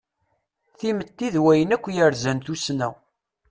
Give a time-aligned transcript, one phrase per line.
[0.77, 2.89] Timetti d wayen akk yerzan tussna.